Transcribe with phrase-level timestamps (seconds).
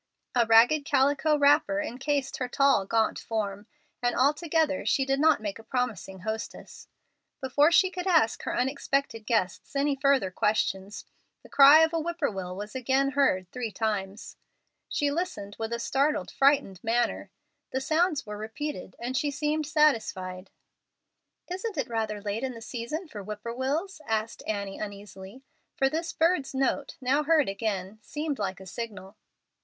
[0.33, 3.67] A ragged calico wrapper incased her tall, gaunt form,
[4.01, 6.87] and altogether she did not make a promising hostess.
[7.39, 11.05] Before she could ask her unexpected guests any further questions,
[11.43, 14.37] the cry of a whippoorwill was again heard three times.
[14.89, 17.29] She listened with a startled, frightened manner.
[17.71, 20.49] The sounds were repeated, and she seemed satisfied:
[21.47, 25.43] "Isn't it rather late in the season for whippoorwills?" asked Annie, uneasily,
[25.77, 29.15] for this bird's note, now heard again, seemed like a signal.